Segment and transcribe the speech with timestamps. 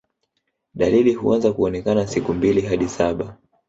[0.73, 3.37] Dalili huanza kuonekana siku mbili hadi saba